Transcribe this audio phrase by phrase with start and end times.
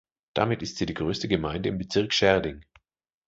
[0.33, 2.65] Damit ist sie die größte Gemeinde im Bezirk Schärding.